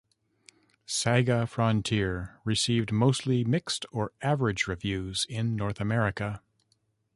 [0.87, 6.41] "SaGa Frontier" received mostly mixed or average reviews in North America.